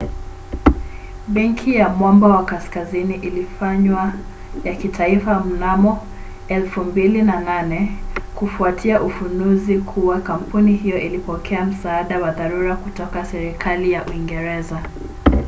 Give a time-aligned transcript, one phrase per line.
[1.27, 4.13] benki ya mwamba wa kaskazini ilifanywa
[4.63, 6.05] ya kitaifa mnamo
[6.49, 7.87] 2008
[8.35, 14.79] kufuatia ufunuzi kuwa kampuni hiyo ilipokea msaada wa dharura kutoka serikali ya uingereza